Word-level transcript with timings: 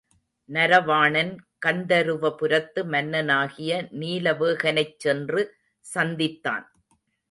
நரவாணன், 0.49 1.29
கந்தருவபுரத்து 1.65 2.83
மன்னனாகிய 2.85 3.71
நீலவேகனைச் 3.99 4.97
சென்று 4.97 5.43
சந்தித்தான். 5.85 6.65